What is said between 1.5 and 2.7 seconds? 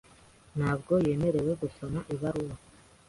gusoma ibaruwa.